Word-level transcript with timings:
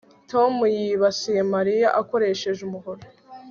Tom 0.31 0.53
yibasiye 0.77 1.41
Mariya 1.53 1.87
akoresheje 2.01 2.59
umuhoro 2.67 3.03